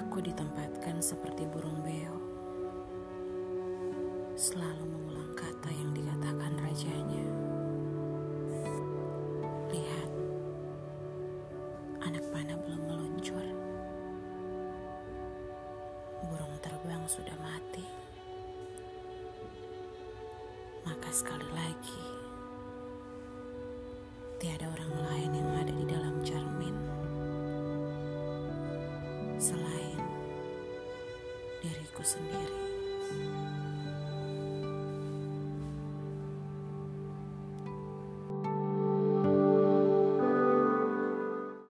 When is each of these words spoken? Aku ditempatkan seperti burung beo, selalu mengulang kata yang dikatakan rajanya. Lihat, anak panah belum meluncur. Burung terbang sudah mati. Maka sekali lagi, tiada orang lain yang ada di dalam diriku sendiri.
Aku 0.00 0.16
ditempatkan 0.24 0.96
seperti 1.04 1.44
burung 1.44 1.76
beo, 1.84 2.16
selalu 4.32 4.88
mengulang 4.88 5.28
kata 5.36 5.68
yang 5.68 5.92
dikatakan 5.92 6.56
rajanya. 6.56 7.26
Lihat, 9.68 10.10
anak 12.00 12.24
panah 12.32 12.56
belum 12.64 12.82
meluncur. 12.88 13.44
Burung 16.32 16.56
terbang 16.64 17.04
sudah 17.04 17.36
mati. 17.44 17.84
Maka 20.88 21.12
sekali 21.12 21.48
lagi, 21.52 22.02
tiada 24.40 24.64
orang 24.64 24.94
lain 25.12 25.30
yang 25.44 25.50
ada 25.60 25.72
di 25.76 25.84
dalam 25.84 25.99
diriku 31.62 32.02
sendiri. 32.04 32.54